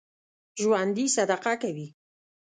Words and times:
ژوندي 0.61 1.05
صدقه 1.15 1.53
کوي 1.61 1.87